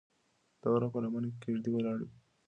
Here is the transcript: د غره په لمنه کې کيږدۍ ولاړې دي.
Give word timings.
د 0.61 0.63
غره 0.71 0.87
په 0.93 0.99
لمنه 1.03 1.27
کې 1.31 1.37
کيږدۍ 1.43 1.69
ولاړې 1.73 2.05
دي. 2.09 2.17